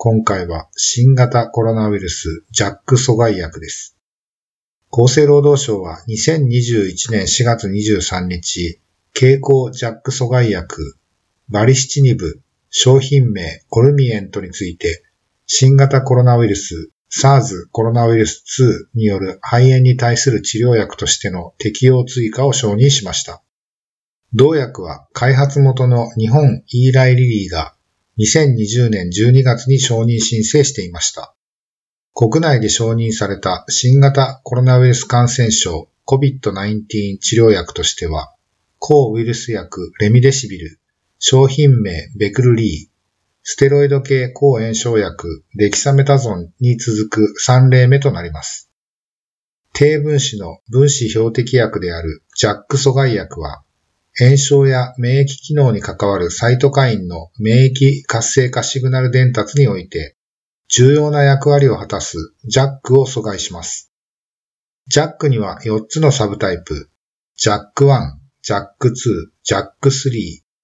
[0.00, 3.96] 今回は新型コロナウイルスジャック阻害薬です。
[4.92, 8.78] 厚生労働省は2021年4月23日、
[9.12, 10.96] 経口ジャック阻害薬
[11.48, 12.40] バリシチニブ
[12.70, 15.02] 商品名オルミエントについて
[15.46, 23.42] 新型コロナウイルス SARS コロナウイルス2による肺炎に対する治療薬としての適用追加を承認しました。
[24.32, 27.74] 同薬は開発元の日本イーライリリーが
[28.18, 31.34] 2020年12月に承認申請していました。
[32.14, 38.34] 国内で承認された新型コロナウイルス感染症 COVID-19 治療薬としては、
[38.78, 40.80] 抗ウイルス薬レミデシビル、
[41.18, 42.98] 商品名ベクルリー、
[43.42, 48.70] ステロイド系抗炎症薬デキサメタゾンに続く3例目となります。
[49.72, 53.62] 低分子の分子標的薬であるジャック阻害薬は、
[54.20, 60.16] 炎症や免疫機能に関わるサイトカインの免疫活性化シグナル伝達において、
[60.68, 63.92] 重要な役割を果たすジャックを阻害します。
[64.88, 66.90] ジャックには4つのサブタイプ、
[67.36, 68.00] ジャック1、
[68.42, 68.92] ジャック2、
[69.44, 70.10] ジャック3、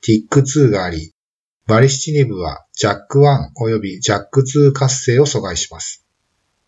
[0.00, 1.12] ティック2があり、
[1.66, 6.06] バリシチニブはジャック1及びジャック2活性を阻害します。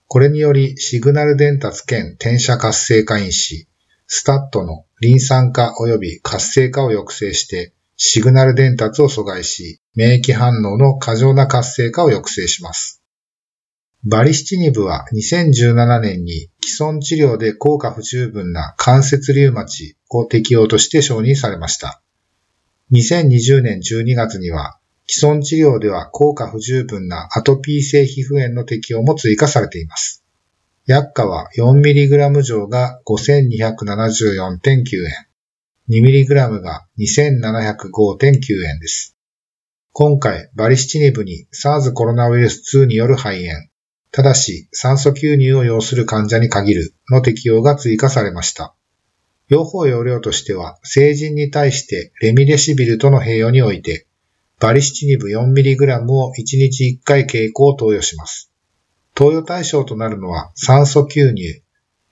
[0.07, 3.67] これによりシグナル伝達兼転写活性化因子、
[4.07, 13.03] スタットのリン酸化及び活性化を抑制してシグナル伝達を阻害し、免疫反応の過剰な活性化を抑制します。
[14.07, 22.03] バリシチニブは2017年に既存治療で効果不十分な関節リウマチを適用として承認されました。
[22.93, 30.24] 2020年12月には既存治療では効果不十分なアトピー性皮膚炎の適用も追加されています。
[30.87, 34.69] 薬価は 4mg 錠が5274.9
[35.07, 35.27] 円、
[35.89, 39.17] 2mg が2705.9円です。
[39.93, 43.67] 今回、バリシチニブに SARS コロナウイルス2による肺炎、
[44.11, 48.75] ただし酸素吸入を要する患者に限るの適用が追加されました。
[49.49, 54.07] 用法用量としては、成人に対してレミデシビルとの併用において、
[54.61, 58.51] バリシチニブ 4mg を1日1回経口投与します。
[59.15, 61.63] 投与対象となるのは酸素吸入、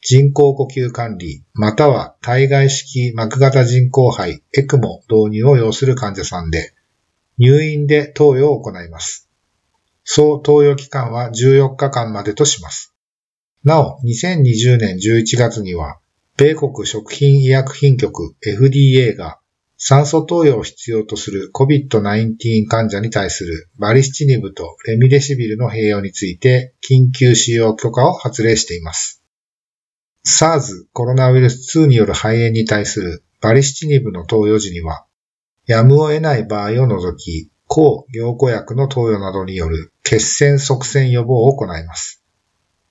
[0.01, 6.75] 人工呼吸管理、または体外式膜型人工肺、エクモ導入を要する患者さんで、
[7.39, 9.29] 入院で投与を行います。
[10.05, 12.95] 総投与期間は14日間までとします。
[13.65, 15.99] なお、2020年11月には、
[16.37, 19.39] 米国食品医薬品局 FDA が
[19.85, 29.25] 酸素投与を必要とする COVID-19 患者に対するバリシチニブとレミデシビルの併用について緊急使用許可を発令しています。
[30.25, 35.05] SARS コロナウイルス2による肺炎に対するバリシチニブの投与時には、
[35.67, 42.23] やむを得ない場合を除き、抗凝固薬の投与などによる血栓塞栓予防を行います。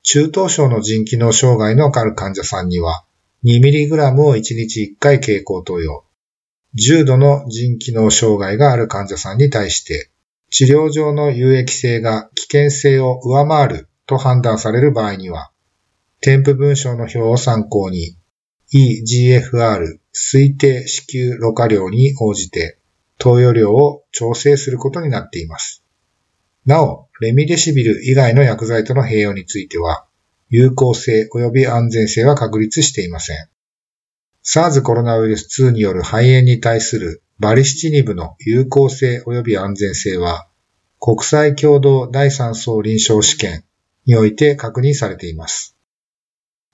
[0.04, 3.06] 中等症の腎機能障害のある患者さんには、
[3.46, 6.04] 2mg を1日1回経口投与、
[6.74, 10.10] 重度の腎機能障害がある患者さんに対して、
[10.50, 15.52] 治療上の有益性が危険性を上回ると判断される場合には、
[16.22, 18.16] 添付文章の表を参考に、
[18.74, 22.78] EGFR 推定支給ろ過量に応じて、
[23.18, 25.84] 投与量を調整することになっています。
[26.66, 30.06] なお、レミデシビル以外の薬剤との併用については、
[30.50, 33.38] 有効性及び安全性は確立していません。
[34.44, 40.48] SARS コロナウイルス2による肺炎に対するバリシチニブの有効性及び安全性は、
[41.00, 43.64] 国際共同第3層臨床試験
[44.06, 45.78] において確認されています。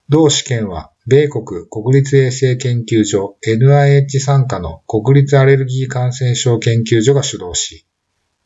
[0.08, 7.86] 同試験は、米国国立衛生研究所 NIH 参加の国立アレルギー感染症研究所が主導し、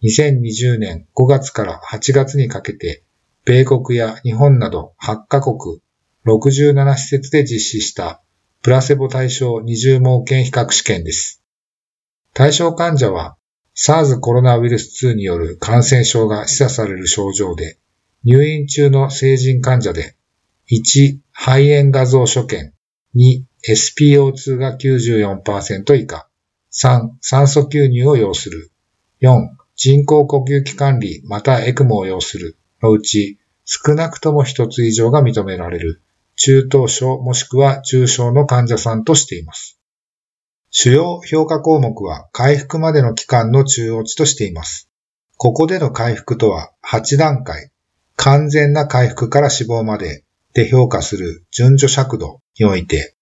[0.03, 3.05] 2020年5月から8月にかけて、
[3.45, 5.81] 米国や日本など8カ国
[6.27, 8.23] 67施設で実施した
[8.63, 11.43] プラセボ対象二重盲検比較試験です。
[12.33, 13.37] 対象患者は
[13.75, 17.79] SARS コロナウイルス2による感染症が示唆される症状で、
[18.25, 20.17] 入院中の成人患者で、
[20.71, 22.73] 1、肺炎画像所見、
[23.17, 26.29] 2、SPO2 が94%以下、
[26.73, 28.71] 3、酸素吸入を要する、
[29.23, 36.03] 4、人工呼吸器管理またエクモを要するのうち少なくとも一つ以上が認められる
[36.45, 39.79] 中等症もしくは重症の患者さんとしています。
[40.71, 44.91] 主要評価項目は回復までの期間の中央値としています。
[45.37, 47.71] ここでの回復とは8段階、
[48.17, 53.15] 完全な回復から死亡までで評価する順序尺度において、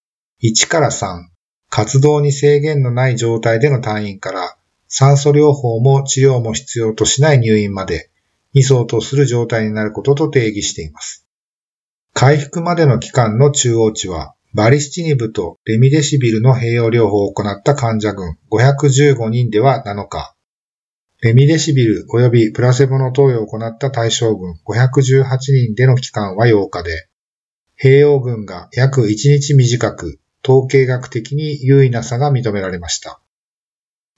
[0.42, 1.24] 1から3、
[1.68, 4.56] 活動に制限のない状態での退院から
[4.88, 8.08] 酸素療法も治療も必要としない入院まで
[8.54, 11.26] に相当する状態になることと定義しています。
[12.12, 20.34] 回復までの期間の中央値は、バリスチニブとレミデシビルの併用療法を行った患者群515人では7日、
[21.22, 27.08] レミデシビル及びプラセボの投与を行った対象群518人での期間は8日で、
[27.80, 33.20] 併用群が約1日短く、統計学的に優位な差が認められました。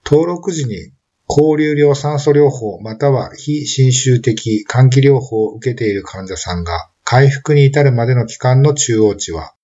[0.05, 0.93] 登録時に
[1.27, 9.55] 高流量酸素療法または非侵襲的換気療法を受けている患者さんが回復に至るまでの期間の中央値は、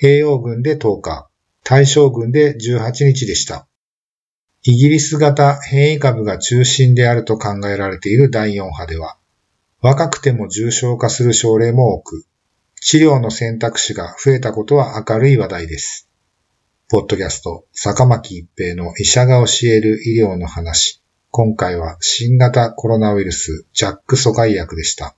[0.00, 1.28] 併用群で10日、
[1.64, 3.66] 対象群で18日でした。
[4.62, 9.18] イギリス型変異株が中心であると考えられている第4波では、
[9.80, 12.24] 若くても重症化する症例も多く、
[12.80, 16.08] 治療の選択肢が増えたことは明るい話題です。
[16.88, 21.02] ポッドキャスト、坂巻一平の医者が教える医療の話。
[21.30, 25.17] 今回は新型コロナウイルスジャック阻害薬でした。